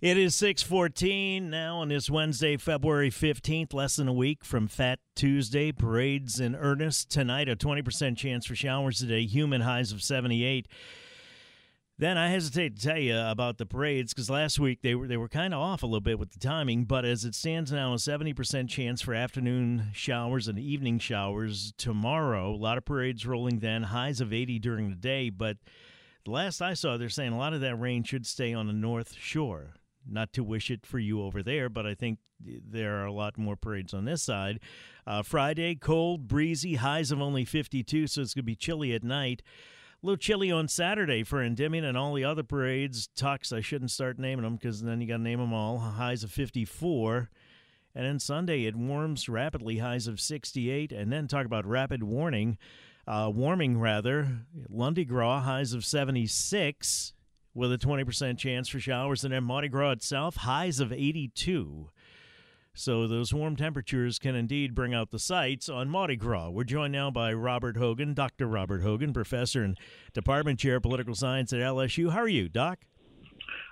It 0.00 0.16
is 0.16 0.36
614 0.36 1.50
now 1.50 1.78
on 1.78 1.88
this 1.88 2.08
Wednesday, 2.08 2.56
February 2.56 3.10
15th, 3.10 3.74
less 3.74 3.96
than 3.96 4.06
a 4.06 4.12
week 4.12 4.44
from 4.44 4.68
Fat 4.68 5.00
Tuesday. 5.16 5.72
Parades 5.72 6.38
in 6.38 6.54
earnest. 6.54 7.10
Tonight, 7.10 7.48
a 7.48 7.56
20% 7.56 8.16
chance 8.16 8.46
for 8.46 8.54
showers 8.54 9.00
today, 9.00 9.26
human 9.26 9.62
highs 9.62 9.90
of 9.90 10.00
78. 10.00 10.68
Then 11.98 12.16
I 12.16 12.28
hesitate 12.28 12.76
to 12.76 12.86
tell 12.86 12.98
you 12.98 13.18
about 13.18 13.58
the 13.58 13.66
parades 13.66 14.14
because 14.14 14.30
last 14.30 14.60
week 14.60 14.82
they 14.82 14.94
were 14.94 15.08
they 15.08 15.16
were 15.16 15.28
kind 15.28 15.52
of 15.52 15.58
off 15.58 15.82
a 15.82 15.86
little 15.86 16.00
bit 16.00 16.20
with 16.20 16.30
the 16.30 16.38
timing. 16.38 16.84
But 16.84 17.04
as 17.04 17.24
it 17.24 17.34
stands 17.34 17.72
now, 17.72 17.92
a 17.92 17.98
seventy 17.98 18.32
percent 18.32 18.70
chance 18.70 19.02
for 19.02 19.14
afternoon 19.14 19.88
showers 19.92 20.46
and 20.46 20.60
evening 20.60 21.00
showers 21.00 21.72
tomorrow. 21.76 22.52
A 22.52 22.54
lot 22.54 22.78
of 22.78 22.84
parades 22.84 23.26
rolling 23.26 23.58
then, 23.58 23.82
highs 23.82 24.20
of 24.20 24.32
eighty 24.32 24.60
during 24.60 24.90
the 24.90 24.94
day. 24.94 25.28
But 25.28 25.56
the 26.24 26.30
last 26.30 26.62
I 26.62 26.74
saw, 26.74 26.96
they're 26.96 27.08
saying 27.08 27.32
a 27.32 27.38
lot 27.38 27.52
of 27.52 27.62
that 27.62 27.74
rain 27.74 28.04
should 28.04 28.28
stay 28.28 28.54
on 28.54 28.68
the 28.68 28.72
North 28.72 29.14
Shore 29.18 29.72
not 30.08 30.32
to 30.34 30.44
wish 30.44 30.70
it 30.70 30.86
for 30.86 30.98
you 30.98 31.22
over 31.22 31.42
there, 31.42 31.68
but 31.68 31.86
I 31.86 31.94
think 31.94 32.18
there 32.40 33.00
are 33.02 33.06
a 33.06 33.12
lot 33.12 33.36
more 33.38 33.56
parades 33.56 33.92
on 33.92 34.04
this 34.04 34.22
side. 34.22 34.60
Uh, 35.06 35.22
Friday, 35.22 35.74
cold, 35.74 36.28
breezy, 36.28 36.76
highs 36.76 37.10
of 37.10 37.20
only 37.20 37.44
52, 37.44 38.06
so 38.06 38.22
it's 38.22 38.34
going 38.34 38.42
to 38.42 38.46
be 38.46 38.56
chilly 38.56 38.94
at 38.94 39.02
night. 39.02 39.42
A 40.02 40.06
little 40.06 40.16
chilly 40.16 40.50
on 40.52 40.68
Saturday 40.68 41.24
for 41.24 41.42
Endymion 41.42 41.84
and 41.84 41.98
all 41.98 42.14
the 42.14 42.24
other 42.24 42.44
parades. 42.44 43.08
Tucks, 43.16 43.52
I 43.52 43.60
shouldn't 43.60 43.90
start 43.90 44.18
naming 44.18 44.44
them 44.44 44.56
because 44.56 44.82
then 44.82 45.00
you 45.00 45.08
got 45.08 45.16
to 45.16 45.22
name 45.22 45.40
them 45.40 45.52
all. 45.52 45.78
Highs 45.78 46.22
of 46.22 46.30
54. 46.30 47.30
And 47.94 48.06
then 48.06 48.20
Sunday, 48.20 48.64
it 48.64 48.76
warms 48.76 49.28
rapidly, 49.28 49.78
highs 49.78 50.06
of 50.06 50.20
68. 50.20 50.92
And 50.92 51.12
then 51.12 51.26
talk 51.26 51.46
about 51.46 51.66
rapid 51.66 52.04
warning, 52.04 52.58
uh, 53.08 53.32
warming 53.34 53.80
rather. 53.80 54.42
Lundi 54.68 55.04
Gras, 55.04 55.40
highs 55.40 55.72
of 55.72 55.84
76 55.84 57.12
with 57.58 57.72
a 57.72 57.78
20% 57.78 58.38
chance 58.38 58.68
for 58.68 58.78
showers. 58.78 59.24
And 59.24 59.32
then 59.32 59.42
Mardi 59.42 59.68
Gras 59.68 59.90
itself, 59.90 60.36
highs 60.36 60.78
of 60.78 60.92
82. 60.92 61.90
So 62.72 63.08
those 63.08 63.34
warm 63.34 63.56
temperatures 63.56 64.20
can 64.20 64.36
indeed 64.36 64.72
bring 64.72 64.94
out 64.94 65.10
the 65.10 65.18
sights 65.18 65.68
on 65.68 65.88
Mardi 65.88 66.14
Gras. 66.14 66.50
We're 66.50 66.62
joined 66.62 66.92
now 66.92 67.10
by 67.10 67.32
Robert 67.32 67.76
Hogan, 67.76 68.14
Dr. 68.14 68.46
Robert 68.46 68.82
Hogan, 68.82 69.12
professor 69.12 69.64
and 69.64 69.76
department 70.14 70.60
chair 70.60 70.76
of 70.76 70.82
political 70.82 71.16
science 71.16 71.52
at 71.52 71.58
LSU. 71.58 72.12
How 72.12 72.20
are 72.20 72.28
you, 72.28 72.48
Doc? 72.48 72.78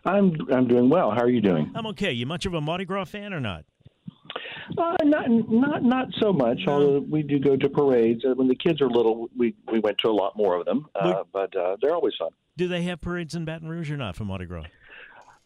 I'm 0.05 0.37
I'm 0.53 0.66
doing 0.66 0.89
well. 0.89 1.12
How 1.12 1.22
are 1.22 1.31
you 1.31 1.41
doing? 1.41 1.71
I'm 1.75 1.87
okay. 1.87 2.12
You 2.12 2.27
much 2.27 2.47
of 2.47 2.55
a 2.55 2.60
Mardi 2.60 2.84
Gras 2.84 3.05
fan 3.05 3.33
or 3.33 3.41
not? 3.41 3.65
Uh, 4.77 4.97
not 5.05 5.27
not 5.28 5.83
not 5.84 6.09
so 6.21 6.33
much. 6.33 6.59
No. 6.66 6.72
Although 6.72 7.06
we 7.09 7.22
do 7.22 7.39
go 7.39 7.56
to 7.56 7.69
parades. 7.69 8.25
Uh, 8.25 8.34
when 8.34 8.49
the 8.49 8.56
kids 8.56 8.81
are 8.81 8.89
little, 8.89 9.28
we 9.37 9.55
we 9.71 9.78
went 9.78 9.99
to 9.99 10.09
a 10.09 10.12
lot 10.12 10.37
more 10.37 10.59
of 10.59 10.65
them. 10.65 10.87
Uh, 10.94 11.22
but 11.33 11.56
uh, 11.56 11.77
they're 11.81 11.94
always 11.94 12.15
fun. 12.19 12.31
Do 12.56 12.69
they 12.69 12.83
have 12.83 13.00
parades 13.00 13.34
in 13.34 13.44
Baton 13.44 13.69
Rouge 13.69 13.91
or 13.91 13.97
not 13.97 14.17
for 14.17 14.25
Mardi 14.25 14.47
Gras? 14.47 14.67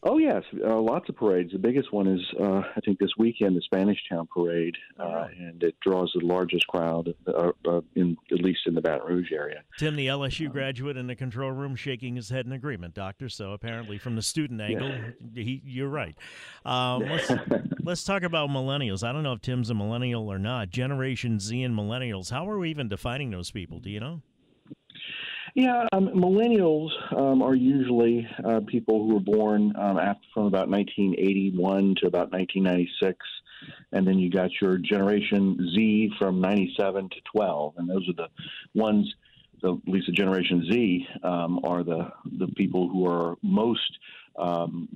Oh 0.02 0.16
yes, 0.16 0.42
uh, 0.66 0.80
lots 0.80 1.10
of 1.10 1.16
parades. 1.16 1.52
The 1.52 1.58
biggest 1.58 1.92
one 1.92 2.06
is 2.06 2.20
uh, 2.40 2.62
I 2.74 2.80
think 2.82 2.98
this 2.98 3.10
weekend, 3.18 3.54
the 3.54 3.60
Spanish 3.60 3.98
Town 4.08 4.26
Parade, 4.32 4.74
uh, 4.98 5.26
and 5.38 5.62
it 5.62 5.78
draws 5.80 6.10
the 6.18 6.24
largest 6.24 6.66
crowd, 6.68 7.14
uh, 7.26 7.50
uh, 7.68 7.80
in 7.96 8.16
at 8.32 8.38
least 8.38 8.60
in 8.64 8.74
the 8.74 8.80
Baton 8.80 9.06
Rouge 9.06 9.30
area. 9.30 9.62
Tim, 9.78 9.96
the 9.96 10.06
LSU 10.06 10.46
um, 10.46 10.52
graduate 10.52 10.96
in 10.96 11.06
the 11.06 11.14
control 11.14 11.52
room, 11.52 11.76
shaking 11.76 12.16
his 12.16 12.30
head 12.30 12.46
in 12.46 12.52
agreement, 12.52 12.94
Doctor. 12.94 13.28
So 13.28 13.52
apparently, 13.52 13.98
from 13.98 14.16
the 14.16 14.22
student 14.22 14.58
angle, 14.62 14.88
yeah. 14.88 15.10
he, 15.34 15.60
you're 15.66 15.88
right. 15.90 16.16
Um, 16.64 17.02
let's 17.02 17.30
let's 17.82 18.02
talk 18.02 18.22
about 18.22 18.48
millennials. 18.48 19.06
I 19.06 19.12
don't 19.12 19.22
know 19.22 19.34
if 19.34 19.42
Tim's 19.42 19.68
a 19.68 19.74
millennial 19.74 20.32
or 20.32 20.38
not. 20.38 20.70
Generation 20.70 21.38
Z 21.38 21.62
and 21.62 21.76
millennials. 21.76 22.30
How 22.30 22.48
are 22.48 22.58
we 22.58 22.70
even 22.70 22.88
defining 22.88 23.30
those 23.30 23.50
people? 23.50 23.80
Do 23.80 23.90
you 23.90 24.00
know? 24.00 24.22
Yeah, 25.54 25.86
um, 25.92 26.08
millennials 26.08 26.90
um, 27.16 27.42
are 27.42 27.54
usually 27.54 28.26
uh, 28.44 28.60
people 28.66 29.04
who 29.04 29.14
were 29.14 29.20
born 29.20 29.74
um, 29.76 29.98
after, 29.98 30.22
from 30.32 30.46
about 30.46 30.68
1981 30.68 31.96
to 31.96 32.06
about 32.06 32.30
1996, 32.30 33.18
and 33.92 34.06
then 34.06 34.18
you 34.18 34.30
got 34.30 34.50
your 34.60 34.78
Generation 34.78 35.56
Z 35.74 36.12
from 36.18 36.40
97 36.40 37.08
to 37.08 37.16
12, 37.32 37.74
and 37.78 37.88
those 37.88 38.08
are 38.08 38.14
the 38.14 38.28
ones. 38.74 39.12
The, 39.62 39.74
at 39.74 39.92
least 39.92 40.06
the 40.06 40.12
Generation 40.12 40.66
Z 40.72 41.06
um, 41.22 41.60
are 41.64 41.84
the 41.84 42.10
the 42.38 42.46
people 42.46 42.88
who 42.88 43.06
are 43.06 43.36
most 43.42 43.98
um, 44.40 44.88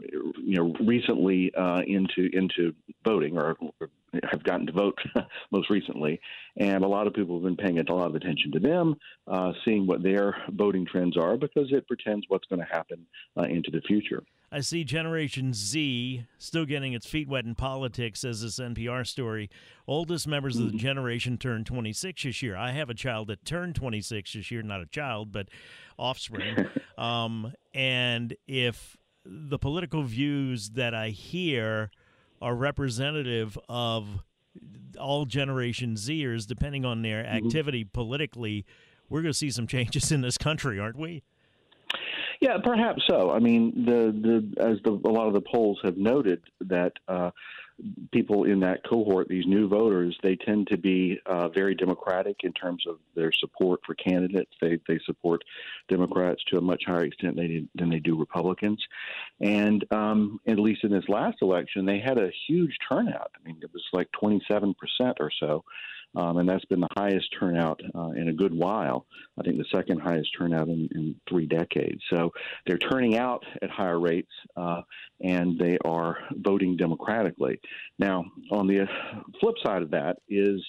you 0.43 0.57
know 0.57 0.75
recently 0.85 1.53
uh, 1.55 1.83
into 1.87 2.29
into 2.33 2.75
voting 3.05 3.37
or, 3.37 3.57
or 3.61 3.89
have 4.31 4.43
gotten 4.45 4.67
to 4.67 4.73
vote 4.73 4.99
most 5.51 5.71
recently, 5.71 6.21
and 6.57 6.85
a 6.85 6.89
lot 6.89 7.07
of 7.07 7.15
people 7.15 7.37
have 7.37 7.45
been 7.45 7.57
paying 7.57 7.79
a 7.79 7.95
lot 7.95 8.07
of 8.07 8.15
attention 8.15 8.53
to 8.53 8.61
them, 8.61 8.95
uh, 9.27 9.53
seeing 9.65 9.87
what 9.87 10.03
their 10.03 10.37
voting 10.51 10.87
trends 10.87 11.17
are, 11.17 11.37
because 11.37 11.73
it 11.73 11.87
pretends 11.87 12.25
what's 12.29 12.47
going 12.47 12.61
to 12.61 12.75
happen 12.75 13.05
uh, 13.37 13.43
into 13.43 13.71
the 13.71 13.81
future. 13.83 14.23
I 14.53 14.61
see 14.61 14.85
Generation 14.85 15.53
Z 15.53 16.27
still 16.39 16.65
getting 16.65 16.93
its 16.93 17.07
feet 17.07 17.27
wet 17.27 17.45
in 17.45 17.57
politics, 17.57 18.23
as 18.23 18.43
this 18.43 18.61
NPR 18.61 19.05
story. 19.05 19.51
Oldest 19.89 20.29
members 20.29 20.55
mm-hmm. 20.55 20.67
of 20.67 20.71
the 20.71 20.79
mm-hmm. 20.79 20.87
generation 20.87 21.39
turned 21.39 21.67
26 21.67 22.23
this 22.23 22.41
year. 22.41 22.57
I 22.57 22.71
have 22.71 22.89
a 22.89 22.95
child 22.95 23.27
that 23.29 23.45
turned 23.45 23.75
26 23.75 24.33
this 24.33 24.53
year, 24.53 24.63
not 24.63 24.81
a 24.81 24.87
child, 24.87 25.33
but 25.33 25.49
offspring. 25.99 26.67
um, 26.99 27.53
and 27.75 28.37
if 28.47 28.97
the 29.25 29.59
political 29.59 30.03
views 30.03 30.71
that 30.71 30.95
I 30.95 31.09
hear 31.11 31.91
are 32.43 32.55
representative 32.55 33.59
of 33.69 34.23
all 34.99 35.25
Generation 35.25 35.95
Zers, 35.95 36.47
depending 36.47 36.85
on 36.85 37.03
their 37.03 37.25
mm-hmm. 37.25 37.47
activity 37.47 37.85
politically, 37.85 38.65
we're 39.09 39.23
going 39.23 39.33
to 39.33 39.39
see 39.39 39.51
some 39.51 39.67
changes 39.67 40.13
in 40.13 40.21
this 40.21 40.39
country, 40.39 40.79
aren't 40.79 40.99
we? 40.99 41.23
Yeah, 42.41 42.59
perhaps 42.63 43.03
so. 43.09 43.31
I 43.31 43.39
mean, 43.39 43.85
the 43.87 44.13
the 44.13 44.63
as 44.63 44.79
the, 44.85 44.91
a 44.91 45.13
lot 45.13 45.29
of 45.29 45.33
the 45.33 45.41
polls 45.41 45.79
have 45.83 45.97
noted 45.97 46.43
that 46.61 46.93
uh, 47.09 47.31
people 48.13 48.45
in 48.45 48.61
that 48.61 48.85
cohort, 48.89 49.29
these 49.29 49.47
new 49.47 49.69
voters, 49.69 50.17
they 50.23 50.37
tend 50.37 50.69
to 50.69 50.77
be 50.77 51.19
uh, 51.27 51.49
very 51.49 51.75
democratic 51.75 52.37
in 52.45 52.53
terms 52.53 52.85
of 52.87 52.99
their 53.15 53.33
support 53.33 53.81
for 53.85 53.95
candidates. 53.95 54.53
They 54.61 54.79
they 54.87 55.01
support 55.05 55.43
Democrats 55.89 56.43
to 56.49 56.59
a 56.59 56.61
much 56.61 56.85
higher 56.87 57.05
extent 57.05 57.37
than 57.37 57.49
they, 57.49 57.67
than 57.75 57.91
they 57.91 57.99
do 57.99 58.19
Republicans, 58.19 58.85
and 59.41 59.85
um, 59.93 60.41
at 60.47 60.59
least 60.59 60.85
in 60.85 60.93
this 60.93 61.09
last 61.09 61.39
election, 61.43 61.85
they 61.85 61.99
had 61.99 62.19
a 62.19 62.31
huge 62.47 62.77
turnout. 62.89 63.33
I 63.35 63.47
mean, 63.47 63.59
it 63.63 63.73
was 63.73 63.85
like 63.93 64.11
27 64.13 64.75
percent 64.75 65.19
or 65.21 65.31
so 65.39 65.65
um, 66.17 66.39
and 66.39 66.49
that's 66.49 66.65
been 66.67 66.81
the 66.81 66.89
highest 66.97 67.29
turnout 67.39 67.81
uh, 67.95 68.11
in 68.11 68.29
a 68.29 68.33
good 68.33 68.55
while. 68.55 69.07
I 69.39 69.43
think 69.43 69.59
the 69.59 69.65
second 69.75 70.01
highest 70.01 70.31
turnout 70.39 70.69
in, 70.69 70.89
in 70.95 71.17
three 71.29 71.47
decades. 71.47 72.03
So 72.13 72.33
they're 72.67 72.79
turning 72.79 73.19
out 73.19 73.45
at 73.63 73.71
higher 73.71 73.99
rates, 73.99 74.33
uh, 74.57 74.83
and 75.21 75.59
they 75.59 75.79
are 75.85 76.19
voting 76.37 76.77
democratically. 76.77 77.61
Now, 77.99 78.25
on 78.51 78.67
the 78.67 78.87
flip 79.41 79.57
side 79.65 79.83
of 79.83 79.91
that 79.91 80.19
is 80.29 80.61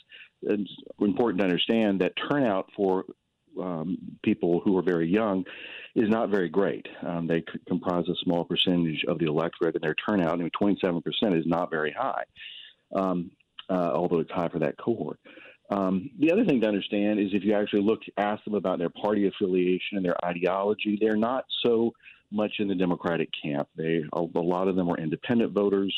it's 0.42 0.72
important 1.00 1.40
to 1.40 1.46
understand 1.46 2.02
that 2.02 2.14
turnout 2.30 2.70
for 2.76 3.06
um, 3.62 3.98
people 4.24 4.62
who 4.64 4.78
are 4.78 4.84
very 4.84 5.08
young 5.08 5.44
is 5.96 6.10
not 6.10 6.30
very 6.30 6.50
great. 6.50 6.86
Um, 7.06 7.26
they 7.26 7.40
c- 7.40 7.60
comprise 7.68 8.08
a 8.10 8.16
small 8.24 8.44
percentage 8.44 9.06
of 9.08 9.18
the 9.20 9.26
electorate, 9.26 9.76
and 9.76 9.84
their 9.84 9.96
turnout, 9.96 10.34
I 10.34 10.36
mean, 10.36 10.52
27%, 10.62 11.02
is 11.38 11.46
not 11.46 11.72
very 11.72 11.92
high. 11.98 12.24
Um, 12.94 13.32
uh, 13.70 13.92
although 13.94 14.20
it's 14.20 14.32
high 14.32 14.50
for 14.50 14.60
that 14.60 14.78
cohort. 14.78 15.20
Um, 15.72 16.12
the 16.20 16.32
other 16.32 16.46
thing 16.46 16.62
to 16.62 16.68
understand 16.68 17.20
is 17.20 17.30
if 17.34 17.44
you 17.44 17.54
actually 17.54 17.82
look, 17.82 18.02
ask 18.18 18.44
them 18.44 18.54
about 18.54 18.78
their 18.78 18.90
party 18.90 19.28
affiliation 19.28 19.98
and 19.98 20.06
their 20.06 20.24
ideology, 20.24 20.98
they're 21.00 21.18
not 21.18 21.46
so 21.66 21.92
much 22.32 22.54
in 22.60 22.68
the 22.68 22.76
Democratic 22.76 23.30
camp. 23.42 23.68
They 23.76 24.04
a 24.14 24.22
lot 24.22 24.68
of 24.68 24.76
them 24.76 24.90
are 24.90 24.98
independent 24.98 25.54
voters 25.54 25.96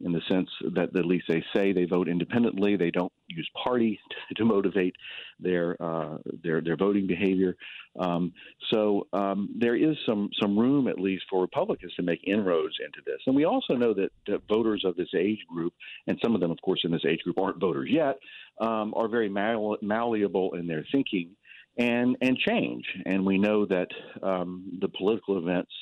in 0.00 0.12
the 0.12 0.20
sense 0.28 0.48
that 0.74 0.96
at 0.96 1.06
least 1.06 1.26
they 1.28 1.44
say 1.54 1.72
they 1.72 1.84
vote 1.84 2.08
independently. 2.08 2.76
They 2.76 2.90
don't 2.90 3.12
use 3.34 3.48
party 3.62 3.98
to 4.36 4.44
motivate 4.44 4.94
their 5.40 5.80
uh, 5.82 6.18
their 6.42 6.60
their 6.60 6.76
voting 6.76 7.06
behavior. 7.06 7.56
Um, 7.98 8.32
so 8.72 9.06
um, 9.12 9.54
there 9.58 9.76
is 9.76 9.96
some 10.06 10.30
some 10.40 10.58
room 10.58 10.88
at 10.88 10.98
least 10.98 11.24
for 11.30 11.40
Republicans 11.40 11.94
to 11.94 12.02
make 12.02 12.20
inroads 12.26 12.74
into 12.84 13.00
this. 13.04 13.20
And 13.26 13.36
we 13.36 13.44
also 13.44 13.74
know 13.74 13.94
that, 13.94 14.10
that 14.26 14.42
voters 14.48 14.84
of 14.84 14.96
this 14.96 15.10
age 15.16 15.40
group, 15.52 15.72
and 16.06 16.18
some 16.22 16.34
of 16.34 16.40
them, 16.40 16.50
of 16.50 16.60
course, 16.62 16.80
in 16.84 16.90
this 16.90 17.04
age 17.08 17.20
group 17.20 17.38
aren't 17.38 17.60
voters 17.60 17.88
yet, 17.90 18.18
um, 18.60 18.94
are 18.96 19.08
very 19.08 19.28
mal- 19.28 19.78
malleable 19.82 20.54
in 20.54 20.66
their 20.66 20.86
thinking 20.90 21.30
and 21.78 22.16
and 22.20 22.36
change. 22.38 22.84
And 23.06 23.24
we 23.24 23.38
know 23.38 23.66
that 23.66 23.88
um, 24.22 24.78
the 24.80 24.88
political 24.88 25.38
events 25.38 25.72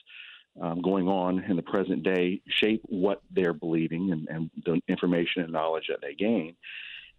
um, 0.60 0.82
going 0.82 1.08
on 1.08 1.42
in 1.44 1.56
the 1.56 1.62
present 1.62 2.02
day 2.02 2.40
shape 2.60 2.82
what 2.86 3.22
they're 3.30 3.54
believing 3.54 4.12
and, 4.12 4.28
and 4.28 4.50
the 4.64 4.80
information 4.88 5.42
and 5.42 5.52
knowledge 5.52 5.84
that 5.88 6.00
they 6.02 6.14
gain. 6.14 6.54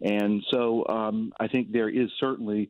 And 0.04 0.44
so 0.50 0.86
um, 0.86 1.32
I 1.40 1.48
think 1.48 1.72
there 1.72 1.88
is 1.88 2.10
certainly, 2.20 2.68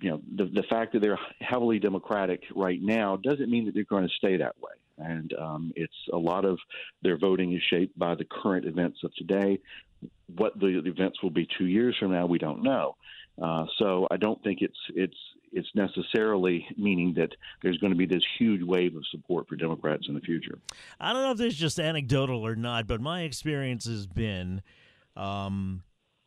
you 0.00 0.10
know, 0.10 0.20
the, 0.36 0.44
the 0.46 0.64
fact 0.68 0.92
that 0.92 1.00
they're 1.00 1.18
heavily 1.40 1.78
Democratic 1.78 2.42
right 2.54 2.80
now 2.82 3.16
doesn't 3.16 3.48
mean 3.48 3.66
that 3.66 3.74
they're 3.74 3.84
going 3.84 4.06
to 4.06 4.14
stay 4.16 4.36
that 4.36 4.56
way. 4.60 4.72
And 4.98 5.32
um, 5.34 5.72
it's 5.76 5.94
a 6.12 6.16
lot 6.18 6.44
of 6.44 6.58
their 7.02 7.18
voting 7.18 7.52
is 7.52 7.62
shaped 7.70 7.96
by 7.98 8.16
the 8.16 8.24
current 8.24 8.66
events 8.66 8.98
of 9.04 9.14
today. 9.14 9.60
What 10.34 10.58
the 10.58 10.82
events 10.84 11.22
will 11.22 11.30
be 11.30 11.46
two 11.56 11.66
years 11.66 11.96
from 11.98 12.12
now, 12.12 12.26
we 12.26 12.38
don't 12.38 12.62
know. 12.62 12.96
Uh, 13.40 13.66
so 13.78 14.08
I 14.10 14.16
don't 14.16 14.42
think 14.42 14.58
it's 14.62 14.78
it's 14.94 15.16
it's 15.52 15.68
necessarily 15.74 16.66
meaning 16.76 17.14
that 17.16 17.30
there's 17.62 17.78
going 17.78 17.92
to 17.92 17.96
be 17.96 18.06
this 18.06 18.22
huge 18.38 18.62
wave 18.62 18.96
of 18.96 19.04
support 19.10 19.46
for 19.48 19.56
Democrats 19.56 20.06
in 20.08 20.14
the 20.14 20.20
future. 20.20 20.58
I 20.98 21.12
don't 21.12 21.22
know 21.22 21.32
if 21.32 21.38
this 21.38 21.52
is 21.52 21.58
just 21.58 21.78
anecdotal 21.78 22.44
or 22.46 22.56
not, 22.56 22.86
but 22.86 23.00
my 23.00 23.22
experience 23.22 23.84
has 23.86 24.06
been 24.06 24.62
um, 25.16 25.82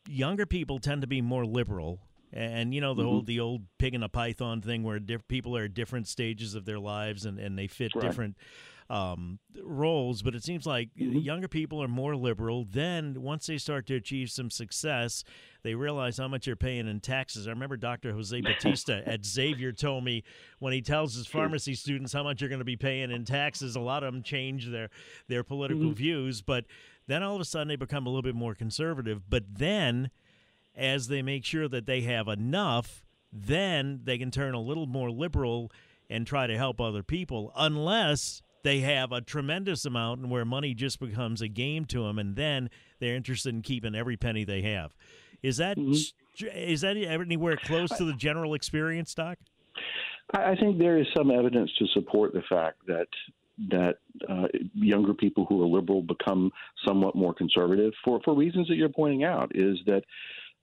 younger 0.10 0.46
people 0.46 0.80
tend 0.80 1.02
to 1.02 1.08
be 1.08 1.22
more 1.22 1.46
liberal. 1.46 2.02
And 2.32 2.76
you 2.76 2.82
know 2.82 2.94
the 2.94 3.02
mm-hmm. 3.02 3.12
old 3.12 3.26
the 3.26 3.40
old 3.40 3.62
pig 3.80 3.96
in 3.96 4.04
a 4.04 4.10
python 4.10 4.62
thing, 4.62 4.84
where 4.84 5.00
diff- 5.00 5.28
people 5.28 5.58
are 5.58 5.64
at 5.64 5.74
different 5.74 6.08
stages 6.08 6.54
of 6.54 6.66
their 6.66 6.78
lives 6.78 7.26
and, 7.26 7.40
and 7.40 7.58
they 7.58 7.66
fit 7.66 7.96
right. 7.96 8.04
different 8.04 8.38
um, 8.90 9.38
roles, 9.64 10.24
but 10.24 10.34
it 10.34 10.44
seems 10.44 10.66
like 10.66 10.90
mm-hmm. 10.96 11.20
younger 11.20 11.48
people 11.48 11.82
are 11.82 11.88
more 11.88 12.16
liberal. 12.16 12.66
Then, 12.66 13.22
once 13.22 13.46
they 13.46 13.58
start 13.58 13.86
to 13.88 13.96
achieve 13.96 14.32
some 14.32 14.50
success, 14.50 15.24
they 15.62 15.76
realize 15.76 16.18
how 16.18 16.28
much 16.28 16.48
you're 16.48 16.56
paying 16.56 16.88
in 16.88 17.00
taxes. 17.00 17.48
I 17.48 17.52
remember 17.52 17.78
Dr. 17.78 18.14
Jose 18.14 18.42
Batista 18.42 19.02
at 19.06 19.26
Xavier 19.26 19.72
told 19.72 20.04
me 20.04 20.24
when 20.58 20.74
he 20.74 20.82
tells 20.82 21.14
his 21.14 21.28
pharmacy 21.28 21.76
students 21.76 22.14
how 22.14 22.24
much 22.24 22.42
you're 22.42 22.50
going 22.50 22.60
to 22.60 22.66
be 22.66 22.78
paying 22.78 23.12
in 23.12 23.26
taxes, 23.26 23.76
a 23.76 23.80
lot 23.80 24.04
of 24.04 24.12
them 24.12 24.24
change 24.24 24.68
their 24.68 24.90
their 25.28 25.44
political 25.44 25.86
mm-hmm. 25.86 25.94
views, 25.94 26.42
but 26.42 26.66
then 27.10 27.24
all 27.24 27.36
of 27.36 27.42
a 27.42 27.46
sudden 27.46 27.68
they 27.68 27.76
become 27.76 28.06
a 28.06 28.10
little 28.10 28.22
bit 28.22 28.36
more 28.36 28.56
conservative. 28.56 29.30
But 29.30 29.44
then, 29.58 30.12
as 30.76 31.08
they 31.08 31.22
make 31.22 31.44
sure 31.46 31.68
that 31.68 31.86
they 31.86 32.02
have 32.02 32.28
enough, 32.28 33.06
then 33.32 34.02
they 34.04 34.18
can 34.18 34.32
turn 34.32 34.54
a 34.54 34.62
little 34.62 34.88
more 34.88 35.12
liberal 35.12 35.72
and 36.10 36.26
try 36.26 36.48
to 36.48 36.58
help 36.58 36.82
other 36.82 37.04
people, 37.04 37.52
unless 37.56 38.42
they 38.64 38.80
have 38.80 39.12
a 39.12 39.22
tremendous 39.22 39.86
amount 39.86 40.22
and 40.22 40.32
where 40.32 40.44
money 40.44 40.74
just 40.74 41.00
becomes 41.00 41.42
a 41.42 41.48
game 41.48 41.86
to 41.86 42.04
them, 42.04 42.18
and 42.20 42.36
then 42.36 42.70
they're 43.00 43.16
interested 43.16 43.54
in 43.54 43.62
keeping 43.62 43.96
every 43.96 44.18
penny 44.18 44.44
they 44.44 44.62
have. 44.62 44.96
Is 45.42 45.58
that 45.58 45.78
mm-hmm. 45.78 46.48
is 46.54 46.82
that 46.82 46.98
anywhere 46.98 47.58
close 47.64 47.90
to 47.98 48.06
the 48.06 48.14
general 48.14 48.54
experience, 48.54 49.14
Doc? 49.14 49.38
I 50.34 50.56
think 50.56 50.78
there 50.78 50.98
is 50.98 51.08
some 51.16 51.32
evidence 51.32 51.72
to 51.80 51.88
support 51.94 52.34
the 52.34 52.44
fact 52.50 52.86
that 52.88 53.08
that 53.70 53.98
uh, 54.30 54.48
younger 54.74 55.14
people 55.14 55.46
who 55.48 55.62
are 55.62 55.68
liberal 55.68 56.02
become 56.02 56.52
somewhat 56.88 57.16
more 57.16 57.34
conservative 57.34 57.94
for 58.04 58.20
for 58.24 58.36
reasons 58.36 58.68
that 58.68 58.76
you're 58.76 58.90
pointing 58.90 59.24
out. 59.24 59.52
Is 59.56 59.78
that 59.86 60.04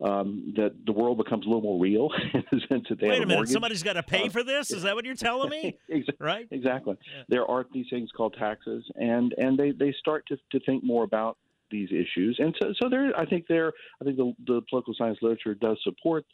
um, 0.04 0.52
that 0.56 0.72
the 0.84 0.92
world 0.92 1.18
becomes 1.18 1.46
a 1.46 1.48
little 1.48 1.62
more 1.62 1.80
real 1.80 2.10
in 2.34 2.44
the 2.50 2.60
sense 2.68 2.84
that 2.90 3.00
they 3.00 3.08
Wait 3.08 3.16
a 3.16 3.20
minute, 3.20 3.34
mortgage. 3.34 3.52
somebody's 3.52 3.82
got 3.82 3.94
to 3.94 4.02
pay 4.02 4.26
uh, 4.26 4.30
for 4.30 4.42
this. 4.42 4.70
Is 4.70 4.82
that 4.82 4.94
what 4.94 5.04
you're 5.04 5.14
telling 5.14 5.48
me? 5.48 5.78
exactly. 5.88 6.26
Right? 6.26 6.48
Exactly. 6.50 6.96
Yeah. 7.00 7.22
There 7.28 7.50
are 7.50 7.64
these 7.72 7.86
things 7.90 8.10
called 8.14 8.36
taxes, 8.38 8.84
and 8.96 9.34
and 9.38 9.58
they 9.58 9.72
they 9.72 9.94
start 9.98 10.26
to 10.28 10.36
to 10.52 10.60
think 10.64 10.84
more 10.84 11.04
about 11.04 11.38
these 11.70 11.88
issues, 11.90 12.36
and 12.38 12.54
so 12.60 12.72
so 12.80 12.88
there. 12.88 13.18
I 13.18 13.24
think 13.26 13.46
there. 13.48 13.72
I 14.00 14.04
think 14.04 14.16
the 14.16 14.32
the 14.46 14.62
political 14.68 14.94
science 14.96 15.18
literature 15.22 15.54
does 15.54 15.78
support 15.82 16.24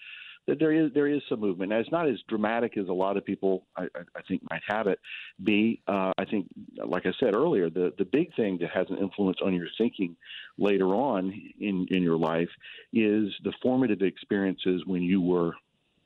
that 0.46 0.58
there 0.58 0.72
is 0.72 0.92
there 0.94 1.06
is 1.06 1.22
some 1.28 1.40
movement. 1.40 1.70
Now, 1.70 1.78
it's 1.78 1.90
not 1.92 2.08
as 2.08 2.16
dramatic 2.28 2.76
as 2.76 2.88
a 2.88 2.92
lot 2.92 3.16
of 3.16 3.24
people 3.24 3.66
I, 3.76 3.84
I 3.94 4.22
think 4.26 4.42
might 4.50 4.62
have 4.66 4.86
it 4.86 4.98
be. 5.42 5.80
Uh, 5.86 6.12
I 6.18 6.24
think, 6.24 6.48
like 6.84 7.06
I 7.06 7.12
said 7.20 7.34
earlier, 7.34 7.70
the 7.70 7.92
the 7.98 8.04
big 8.04 8.34
thing 8.34 8.58
that 8.60 8.70
has 8.70 8.86
an 8.90 8.98
influence 8.98 9.38
on 9.44 9.54
your 9.54 9.68
thinking 9.78 10.16
later 10.58 10.88
on 10.88 11.32
in 11.60 11.86
in 11.90 12.02
your 12.02 12.16
life 12.16 12.50
is 12.92 13.32
the 13.44 13.52
formative 13.62 14.02
experiences 14.02 14.82
when 14.86 15.02
you 15.02 15.20
were 15.20 15.52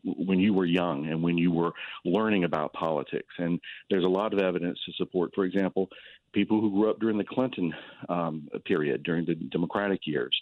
when 0.05 0.38
you 0.38 0.53
were 0.55 0.67
young 0.67 1.06
and 1.09 1.23
when 1.23 1.37
you 1.37 1.50
were 1.50 1.73
learning 2.05 2.44
about 2.44 2.73
politics. 2.73 3.35
And 3.38 3.59
there's 3.91 4.05
a 4.05 4.09
lot 4.09 4.33
of 4.33 4.38
evidence 4.38 4.79
to 4.87 4.93
support, 4.93 5.33
for 5.35 5.44
example, 5.44 5.88
people 6.33 6.61
who 6.61 6.71
grew 6.71 6.91
up 6.91 7.00
during 7.00 7.19
the 7.19 7.25
Clinton 7.25 7.75
um, 8.09 8.49
period, 8.65 9.03
during 9.03 9.25
the 9.25 9.35
Democratic 9.35 10.06
years 10.06 10.38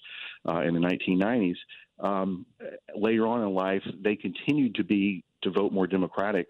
uh, 0.47 0.61
in 0.61 0.75
the 0.75 0.81
1990s 0.81 1.57
um, 2.01 2.47
later 2.95 3.27
on 3.27 3.43
in 3.43 3.55
life, 3.55 3.83
they 4.03 4.17
continued 4.17 4.75
to 4.77 4.85
be 4.85 5.25
to 5.43 5.51
vote 5.51 5.73
more 5.73 5.87
Democratic 5.87 6.49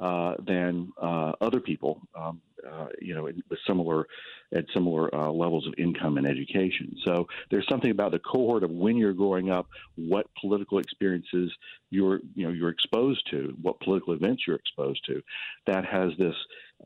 uh, 0.00 0.34
than 0.46 0.92
uh, 1.02 1.32
other 1.40 1.58
people, 1.60 2.00
um, 2.14 2.40
uh, 2.68 2.86
you 3.00 3.14
know, 3.14 3.24
with 3.24 3.58
similar 3.66 4.06
at 4.54 4.64
similar 4.72 5.12
uh, 5.14 5.28
levels 5.28 5.66
of 5.66 5.74
income 5.76 6.16
and 6.18 6.26
education. 6.26 6.96
So 7.04 7.26
there's 7.50 7.66
something 7.68 7.90
about 7.90 8.12
the 8.12 8.20
cohort 8.20 8.62
of 8.62 8.70
when 8.70 8.96
you're 8.96 9.12
growing 9.12 9.50
up, 9.50 9.66
what 9.96 10.26
political 10.40 10.78
experiences 10.78 11.52
you're 11.90 12.20
you 12.34 12.46
know 12.46 12.52
you're 12.52 12.68
exposed 12.70 13.28
to, 13.30 13.56
what 13.60 13.80
political 13.80 14.14
events 14.14 14.44
you're 14.46 14.56
exposed 14.56 15.04
to, 15.06 15.20
that 15.66 15.84
has 15.84 16.12
this 16.16 16.34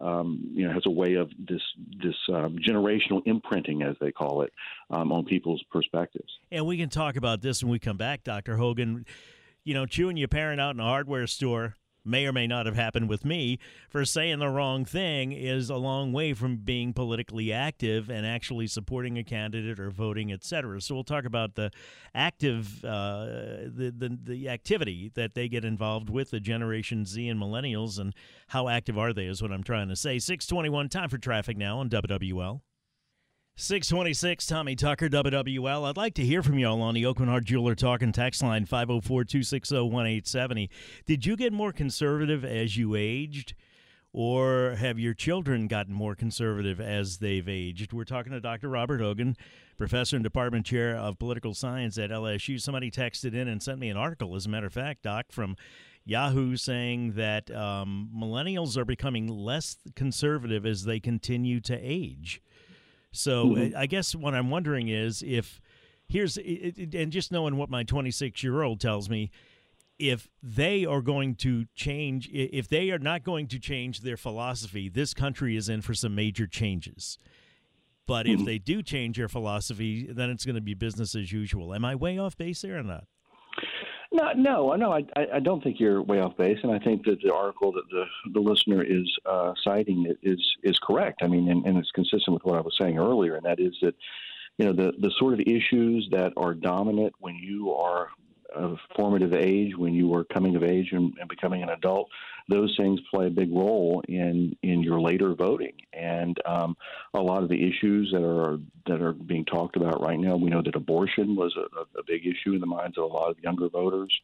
um, 0.00 0.40
you 0.52 0.66
know, 0.66 0.72
has 0.72 0.84
a 0.86 0.90
way 0.90 1.14
of 1.14 1.30
this 1.38 1.62
this 2.02 2.16
um, 2.28 2.58
generational 2.58 3.22
imprinting, 3.26 3.82
as 3.82 3.96
they 4.00 4.12
call 4.12 4.42
it, 4.42 4.52
um, 4.90 5.12
on 5.12 5.24
people's 5.24 5.62
perspectives. 5.70 6.30
And 6.50 6.66
we 6.66 6.76
can 6.76 6.88
talk 6.88 7.16
about 7.16 7.42
this 7.42 7.62
when 7.62 7.70
we 7.70 7.78
come 7.78 7.96
back, 7.96 8.24
Doctor 8.24 8.56
Hogan. 8.56 9.06
You 9.64 9.74
know, 9.74 9.86
chewing 9.86 10.16
your 10.16 10.28
parent 10.28 10.60
out 10.60 10.74
in 10.74 10.80
a 10.80 10.84
hardware 10.84 11.26
store 11.28 11.76
may 12.04 12.26
or 12.26 12.32
may 12.32 12.46
not 12.46 12.66
have 12.66 12.74
happened 12.74 13.08
with 13.08 13.24
me 13.24 13.58
for 13.88 14.04
saying 14.04 14.38
the 14.38 14.48
wrong 14.48 14.84
thing 14.84 15.32
is 15.32 15.70
a 15.70 15.76
long 15.76 16.12
way 16.12 16.34
from 16.34 16.56
being 16.56 16.92
politically 16.92 17.52
active 17.52 18.10
and 18.10 18.26
actually 18.26 18.66
supporting 18.66 19.18
a 19.18 19.24
candidate 19.24 19.78
or 19.78 19.90
voting, 19.90 20.32
etc. 20.32 20.80
So 20.80 20.94
we'll 20.94 21.04
talk 21.04 21.24
about 21.24 21.54
the 21.54 21.70
active, 22.14 22.84
uh, 22.84 23.26
the, 23.66 23.92
the 23.96 24.18
the 24.22 24.48
activity 24.48 25.10
that 25.14 25.34
they 25.34 25.48
get 25.48 25.64
involved 25.64 26.10
with 26.10 26.30
the 26.30 26.40
Generation 26.40 27.04
Z 27.04 27.28
and 27.28 27.40
Millennials, 27.40 27.98
and 27.98 28.14
how 28.48 28.68
active 28.68 28.98
are 28.98 29.12
they 29.12 29.26
is 29.26 29.42
what 29.42 29.52
I'm 29.52 29.62
trying 29.62 29.88
to 29.88 29.96
say. 29.96 30.18
Six 30.18 30.46
twenty 30.46 30.68
one, 30.68 30.88
time 30.88 31.08
for 31.08 31.18
traffic 31.18 31.56
now 31.56 31.78
on 31.78 31.88
WWL. 31.88 32.60
626, 33.54 34.46
Tommy 34.46 34.74
Tucker, 34.74 35.10
WWL. 35.10 35.86
I'd 35.86 35.96
like 35.98 36.14
to 36.14 36.24
hear 36.24 36.42
from 36.42 36.58
y'all 36.58 36.80
on 36.80 36.94
the 36.94 37.02
Aucoin 37.02 37.28
Hart 37.28 37.44
Jeweler 37.44 37.74
Talking 37.74 38.10
text 38.10 38.42
line 38.42 38.64
504 38.64 39.24
260 39.24 39.74
1870. 39.74 40.70
Did 41.04 41.26
you 41.26 41.36
get 41.36 41.52
more 41.52 41.70
conservative 41.70 42.46
as 42.46 42.78
you 42.78 42.96
aged, 42.96 43.54
or 44.10 44.76
have 44.78 44.98
your 44.98 45.12
children 45.12 45.68
gotten 45.68 45.92
more 45.92 46.14
conservative 46.14 46.80
as 46.80 47.18
they've 47.18 47.46
aged? 47.46 47.92
We're 47.92 48.04
talking 48.04 48.32
to 48.32 48.40
Dr. 48.40 48.70
Robert 48.70 49.02
Hogan, 49.02 49.36
professor 49.76 50.16
and 50.16 50.24
department 50.24 50.64
chair 50.64 50.96
of 50.96 51.18
political 51.18 51.52
science 51.52 51.98
at 51.98 52.08
LSU. 52.08 52.58
Somebody 52.58 52.90
texted 52.90 53.34
in 53.34 53.48
and 53.48 53.62
sent 53.62 53.78
me 53.78 53.90
an 53.90 53.98
article, 53.98 54.34
as 54.34 54.46
a 54.46 54.48
matter 54.48 54.66
of 54.66 54.72
fact, 54.72 55.02
Doc, 55.02 55.26
from 55.30 55.56
Yahoo 56.06 56.56
saying 56.56 57.12
that 57.12 57.50
um, 57.54 58.08
millennials 58.16 58.78
are 58.78 58.86
becoming 58.86 59.28
less 59.28 59.76
conservative 59.94 60.64
as 60.64 60.84
they 60.84 60.98
continue 60.98 61.60
to 61.60 61.78
age. 61.78 62.40
So 63.12 63.46
mm-hmm. 63.46 63.76
I 63.76 63.86
guess 63.86 64.14
what 64.14 64.34
I'm 64.34 64.50
wondering 64.50 64.88
is 64.88 65.22
if 65.22 65.60
here's 66.08 66.36
and 66.36 67.12
just 67.12 67.30
knowing 67.30 67.56
what 67.56 67.70
my 67.70 67.84
26 67.84 68.42
year 68.42 68.62
old 68.62 68.80
tells 68.80 69.08
me, 69.08 69.30
if 69.98 70.28
they 70.42 70.84
are 70.84 71.00
going 71.00 71.36
to 71.36 71.66
change, 71.74 72.28
if 72.32 72.68
they 72.68 72.90
are 72.90 72.98
not 72.98 73.22
going 73.22 73.46
to 73.48 73.58
change 73.58 74.00
their 74.00 74.16
philosophy, 74.16 74.88
this 74.88 75.14
country 75.14 75.56
is 75.56 75.68
in 75.68 75.82
for 75.82 75.94
some 75.94 76.14
major 76.14 76.46
changes. 76.46 77.18
But 78.06 78.26
mm-hmm. 78.26 78.40
if 78.40 78.46
they 78.46 78.58
do 78.58 78.82
change 78.82 79.16
their 79.16 79.28
philosophy, 79.28 80.08
then 80.10 80.30
it's 80.30 80.44
going 80.44 80.56
to 80.56 80.62
be 80.62 80.74
business 80.74 81.14
as 81.14 81.30
usual. 81.30 81.72
Am 81.72 81.84
I 81.84 81.94
way 81.94 82.18
off 82.18 82.36
base 82.36 82.62
there 82.62 82.78
or 82.78 82.82
not? 82.82 83.04
No, 84.12 84.32
no, 84.32 84.74
no. 84.74 84.92
I, 84.92 85.04
I 85.34 85.40
don't 85.40 85.62
think 85.62 85.80
you're 85.80 86.02
way 86.02 86.20
off 86.20 86.36
base, 86.36 86.58
and 86.62 86.70
I 86.70 86.78
think 86.78 87.04
that 87.06 87.22
the 87.22 87.32
article 87.32 87.72
that 87.72 87.88
the 87.90 88.04
the 88.32 88.40
listener 88.40 88.82
is 88.82 89.10
uh, 89.24 89.54
citing 89.64 90.14
is 90.22 90.40
is 90.62 90.78
correct. 90.86 91.22
I 91.22 91.28
mean, 91.28 91.48
and, 91.48 91.64
and 91.64 91.78
it's 91.78 91.90
consistent 91.92 92.34
with 92.34 92.44
what 92.44 92.56
I 92.56 92.60
was 92.60 92.76
saying 92.78 92.98
earlier, 92.98 93.36
and 93.36 93.44
that 93.46 93.58
is 93.58 93.74
that 93.80 93.94
you 94.58 94.66
know 94.66 94.72
the 94.74 94.92
the 94.98 95.10
sort 95.18 95.32
of 95.32 95.40
issues 95.40 96.08
that 96.10 96.34
are 96.36 96.52
dominant 96.52 97.14
when 97.20 97.36
you 97.36 97.72
are 97.72 98.08
a 98.54 98.76
formative 98.96 99.34
age 99.34 99.76
when 99.76 99.94
you 99.94 100.08
were 100.08 100.24
coming 100.24 100.56
of 100.56 100.62
age 100.62 100.88
and, 100.92 101.14
and, 101.18 101.28
becoming 101.28 101.62
an 101.62 101.70
adult, 101.70 102.08
those 102.48 102.74
things 102.76 103.00
play 103.12 103.26
a 103.26 103.30
big 103.30 103.52
role 103.52 104.02
in 104.08 104.56
in 104.62 104.82
your 104.82 105.00
later 105.00 105.34
voting. 105.34 105.74
And 105.92 106.36
um, 106.44 106.76
a 107.14 107.20
lot 107.20 107.42
of 107.42 107.48
the 107.48 107.68
issues 107.68 108.10
that 108.12 108.24
are 108.24 108.58
that 108.86 109.00
are 109.00 109.12
being 109.12 109.44
talked 109.44 109.76
about 109.76 110.02
right 110.02 110.18
now, 110.18 110.36
we 110.36 110.50
know 110.50 110.62
that 110.62 110.74
abortion 110.76 111.36
was 111.36 111.56
a, 111.56 111.98
a 111.98 112.02
big 112.06 112.26
issue 112.26 112.54
in 112.54 112.60
the 112.60 112.66
minds 112.66 112.98
of 112.98 113.04
a 113.04 113.06
lot 113.06 113.30
of 113.30 113.38
younger 113.40 113.68
voters, 113.68 114.14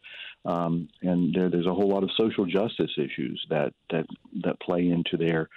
um, 0.45 0.89
and 1.03 1.35
there, 1.35 1.49
there's 1.49 1.67
a 1.67 1.75
whole 1.75 1.89
lot 1.89 2.03
of 2.03 2.11
social 2.17 2.45
justice 2.45 2.91
issues 2.97 3.45
that 3.51 3.73
that 3.91 4.07
that 4.43 4.61
play 4.61 4.89
into 4.89 5.17
their 5.17 5.49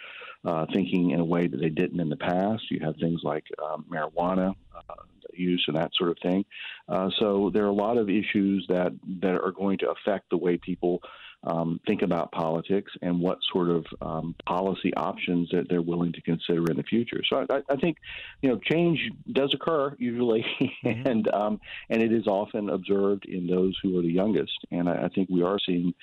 uh, 0.45 0.65
thinking 0.73 1.11
in 1.11 1.19
a 1.19 1.25
way 1.25 1.47
that 1.47 1.59
they 1.59 1.69
didn't 1.69 1.99
in 1.99 2.09
the 2.09 2.15
past. 2.15 2.63
You 2.69 2.79
have 2.81 2.95
things 2.97 3.21
like 3.23 3.45
um, 3.63 3.85
marijuana 3.89 4.55
uh, 4.75 4.93
use 5.37 5.63
and 5.67 5.77
that 5.77 5.91
sort 5.97 6.09
of 6.09 6.17
thing. 6.21 6.45
Uh, 6.87 7.09
so 7.19 7.49
there 7.53 7.63
are 7.63 7.67
a 7.69 7.73
lot 7.73 7.97
of 7.97 8.09
issues 8.09 8.65
that 8.69 8.91
that 9.21 9.35
are 9.35 9.51
going 9.51 9.77
to 9.79 9.89
affect 9.89 10.29
the 10.29 10.37
way 10.37 10.57
people 10.57 11.01
um, 11.43 11.79
think 11.87 12.01
about 12.03 12.31
politics 12.31 12.91
and 13.01 13.19
what 13.19 13.39
sort 13.51 13.69
of 13.69 13.85
um, 14.01 14.35
policy 14.45 14.93
options 14.95 15.49
that 15.51 15.67
they're 15.69 15.81
willing 15.81 16.13
to 16.13 16.21
consider 16.21 16.69
in 16.69 16.77
the 16.77 16.83
future. 16.83 17.21
So 17.27 17.45
I, 17.49 17.61
I 17.69 17.75
think, 17.77 17.97
you 18.41 18.49
know, 18.49 18.59
change 18.59 19.09
does 19.31 19.53
occur 19.53 19.95
usually, 19.97 20.45
mm-hmm. 20.61 21.07
and 21.07 21.33
um, 21.33 21.59
and 21.89 22.01
it 22.03 22.11
is 22.11 22.27
often 22.27 22.69
observed 22.69 23.25
in 23.25 23.47
those 23.47 23.77
who 23.81 23.97
are 23.97 24.01
the 24.01 24.11
youngest. 24.11 24.53
And 24.69 24.87
I, 24.87 25.05
I 25.05 25.09
think 25.09 25.29
we 25.29 25.41
are 25.41 25.57
seeing 25.65 25.93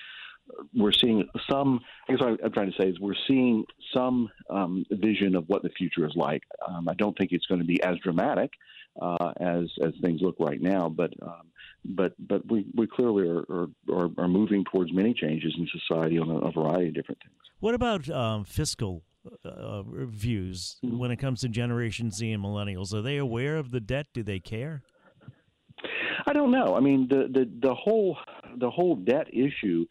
we're 0.74 0.92
seeing 0.92 1.28
some. 1.48 1.80
I 2.08 2.12
guess 2.12 2.20
what 2.20 2.44
I'm 2.44 2.52
trying 2.52 2.72
to 2.72 2.82
say 2.82 2.88
is 2.88 3.00
we're 3.00 3.14
seeing 3.26 3.64
some 3.94 4.28
um, 4.50 4.84
vision 4.90 5.34
of 5.34 5.44
what 5.48 5.62
the 5.62 5.70
future 5.70 6.06
is 6.06 6.14
like. 6.16 6.42
Um, 6.66 6.88
I 6.88 6.94
don't 6.94 7.16
think 7.16 7.32
it's 7.32 7.46
going 7.46 7.60
to 7.60 7.66
be 7.66 7.82
as 7.82 7.96
dramatic 7.98 8.50
uh, 9.00 9.32
as 9.40 9.66
as 9.84 9.92
things 10.02 10.20
look 10.22 10.36
right 10.38 10.60
now, 10.60 10.88
but 10.88 11.12
um, 11.22 11.50
but 11.84 12.14
but 12.18 12.50
we, 12.50 12.66
we 12.74 12.86
clearly 12.86 13.28
are, 13.28 13.68
are, 13.90 14.10
are 14.18 14.28
moving 14.28 14.64
towards 14.64 14.92
many 14.92 15.14
changes 15.14 15.54
in 15.58 15.68
society 15.80 16.18
on 16.18 16.30
a, 16.30 16.38
a 16.38 16.52
variety 16.52 16.88
of 16.88 16.94
different 16.94 17.20
things. 17.22 17.34
What 17.60 17.74
about 17.74 18.08
um, 18.10 18.44
fiscal 18.44 19.02
uh, 19.44 19.82
views 19.82 20.76
mm-hmm. 20.84 20.98
when 20.98 21.10
it 21.10 21.16
comes 21.16 21.40
to 21.40 21.48
Generation 21.48 22.10
Z 22.10 22.30
and 22.30 22.42
millennials? 22.42 22.92
Are 22.92 23.02
they 23.02 23.16
aware 23.16 23.56
of 23.56 23.70
the 23.70 23.80
debt? 23.80 24.06
Do 24.12 24.22
they 24.22 24.38
care? 24.38 24.82
I 26.26 26.32
don't 26.32 26.50
know. 26.50 26.76
I 26.76 26.80
mean, 26.80 27.08
the 27.08 27.28
the, 27.30 27.48
the 27.60 27.74
whole 27.74 28.18
the 28.56 28.70
whole 28.70 28.96
debt 28.96 29.28
issue 29.32 29.86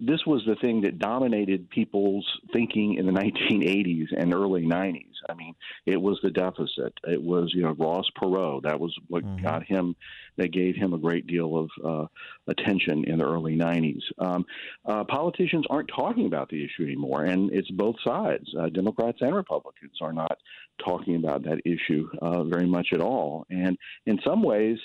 this 0.00 0.20
was 0.26 0.42
the 0.46 0.56
thing 0.56 0.82
that 0.82 0.98
dominated 0.98 1.68
people's 1.70 2.26
thinking 2.52 2.94
in 2.94 3.06
the 3.06 3.12
1980s 3.20 4.06
and 4.16 4.34
early 4.34 4.62
90s. 4.62 5.06
I 5.28 5.34
mean, 5.34 5.54
it 5.86 6.00
was 6.00 6.18
the 6.22 6.30
deficit. 6.30 6.92
It 7.04 7.22
was, 7.22 7.52
you 7.54 7.62
know, 7.62 7.74
Ross 7.78 8.04
Perot. 8.20 8.62
That 8.62 8.78
was 8.78 8.94
what 9.08 9.24
mm-hmm. 9.24 9.42
got 9.42 9.64
him, 9.64 9.96
that 10.36 10.52
gave 10.52 10.76
him 10.76 10.92
a 10.92 10.98
great 10.98 11.26
deal 11.26 11.56
of 11.56 11.70
uh, 11.84 12.06
attention 12.46 13.04
in 13.04 13.18
the 13.18 13.24
early 13.24 13.56
90s. 13.56 14.02
Um, 14.18 14.44
uh, 14.84 15.04
politicians 15.04 15.64
aren't 15.70 15.88
talking 15.94 16.26
about 16.26 16.50
the 16.50 16.62
issue 16.62 16.84
anymore, 16.84 17.24
and 17.24 17.50
it's 17.52 17.70
both 17.70 17.96
sides. 18.06 18.46
Uh, 18.58 18.68
Democrats 18.68 19.18
and 19.20 19.34
Republicans 19.34 19.92
are 20.00 20.12
not 20.12 20.38
talking 20.84 21.16
about 21.16 21.42
that 21.44 21.60
issue 21.64 22.08
uh, 22.20 22.44
very 22.44 22.66
much 22.66 22.88
at 22.92 23.00
all. 23.00 23.46
And 23.50 23.78
in 24.06 24.18
some 24.24 24.42
ways, 24.42 24.78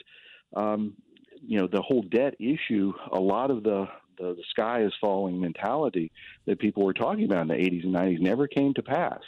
um, 0.55 0.93
you 1.41 1.59
know, 1.59 1.67
the 1.67 1.81
whole 1.81 2.03
debt 2.03 2.35
issue, 2.39 2.93
a 3.11 3.19
lot 3.19 3.51
of 3.51 3.63
the 3.63 3.87
the, 4.19 4.35
the 4.35 4.43
sky 4.49 4.83
is 4.83 4.93
falling 4.99 5.39
mentality 5.39 6.11
that 6.45 6.59
people 6.59 6.85
were 6.85 6.93
talking 6.93 7.25
about 7.25 7.41
in 7.41 7.47
the 7.47 7.53
80s 7.53 7.83
and 7.83 7.95
90s 7.95 8.19
never 8.19 8.47
came 8.47 8.73
to 8.75 8.83
pass. 8.83 9.21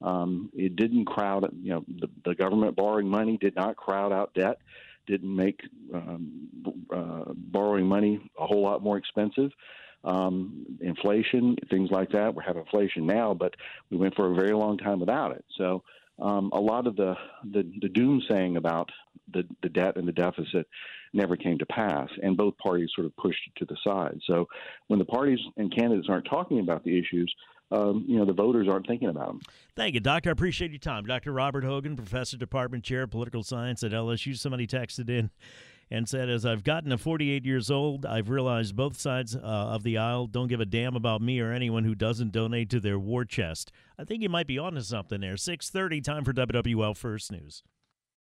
Um, 0.00 0.50
it 0.54 0.76
didn't 0.76 1.06
crowd, 1.06 1.48
you 1.60 1.70
know, 1.70 1.84
the, 1.88 2.08
the 2.24 2.34
government 2.34 2.76
borrowing 2.76 3.08
money 3.08 3.36
did 3.36 3.56
not 3.56 3.76
crowd 3.76 4.12
out 4.12 4.32
debt, 4.34 4.58
didn't 5.06 5.34
make 5.34 5.60
um, 5.92 6.48
uh, 6.94 7.32
borrowing 7.34 7.86
money 7.86 8.20
a 8.38 8.46
whole 8.46 8.62
lot 8.62 8.82
more 8.82 8.96
expensive. 8.96 9.50
Um, 10.04 10.78
inflation, 10.80 11.56
things 11.70 11.90
like 11.90 12.12
that. 12.12 12.34
We 12.34 12.44
have 12.46 12.56
inflation 12.56 13.06
now, 13.06 13.34
but 13.34 13.54
we 13.90 13.96
went 13.96 14.14
for 14.14 14.30
a 14.30 14.34
very 14.34 14.54
long 14.54 14.78
time 14.78 15.00
without 15.00 15.32
it. 15.32 15.44
So 15.56 15.82
um, 16.20 16.50
a 16.52 16.60
lot 16.60 16.86
of 16.86 16.94
the, 16.94 17.16
the, 17.50 17.68
the 17.80 17.88
doom 17.88 18.22
saying 18.30 18.56
about 18.56 18.90
the, 19.32 19.44
the 19.62 19.68
debt 19.68 19.96
and 19.96 20.06
the 20.06 20.12
deficit 20.12 20.68
never 21.12 21.36
came 21.36 21.58
to 21.58 21.66
pass, 21.66 22.08
and 22.22 22.36
both 22.36 22.56
parties 22.58 22.90
sort 22.94 23.06
of 23.06 23.16
pushed 23.16 23.40
it 23.46 23.58
to 23.58 23.64
the 23.64 23.76
side. 23.84 24.18
So 24.26 24.46
when 24.88 24.98
the 24.98 25.04
parties 25.04 25.38
and 25.56 25.74
candidates 25.74 26.08
aren't 26.10 26.26
talking 26.28 26.60
about 26.60 26.84
the 26.84 26.98
issues, 26.98 27.32
um, 27.70 28.04
you 28.08 28.18
know, 28.18 28.24
the 28.24 28.32
voters 28.32 28.66
aren't 28.68 28.86
thinking 28.86 29.08
about 29.08 29.28
them. 29.28 29.40
Thank 29.76 29.94
you, 29.94 30.00
Doctor. 30.00 30.30
I 30.30 30.32
appreciate 30.32 30.70
your 30.70 30.78
time. 30.78 31.04
Dr. 31.04 31.32
Robert 31.32 31.64
Hogan, 31.64 31.96
Professor, 31.96 32.36
Department 32.36 32.84
Chair 32.84 33.02
of 33.02 33.10
Political 33.10 33.42
Science 33.42 33.82
at 33.82 33.92
LSU. 33.92 34.36
Somebody 34.36 34.66
texted 34.66 35.10
in 35.10 35.30
and 35.90 36.08
said, 36.08 36.28
As 36.28 36.46
I've 36.46 36.64
gotten 36.64 36.90
to 36.90 36.98
48 36.98 37.44
years 37.44 37.70
old, 37.70 38.06
I've 38.06 38.30
realized 38.30 38.74
both 38.74 38.98
sides 38.98 39.36
uh, 39.36 39.38
of 39.38 39.82
the 39.82 39.98
aisle 39.98 40.26
don't 40.26 40.48
give 40.48 40.60
a 40.60 40.66
damn 40.66 40.96
about 40.96 41.20
me 41.20 41.40
or 41.40 41.52
anyone 41.52 41.84
who 41.84 41.94
doesn't 41.94 42.32
donate 42.32 42.70
to 42.70 42.80
their 42.80 42.98
war 42.98 43.24
chest. 43.24 43.70
I 43.98 44.04
think 44.04 44.22
you 44.22 44.28
might 44.28 44.46
be 44.46 44.58
onto 44.58 44.80
something 44.80 45.20
there. 45.20 45.36
630, 45.36 46.00
time 46.00 46.24
for 46.24 46.32
WWL 46.32 46.96
First 46.96 47.32
News. 47.32 47.62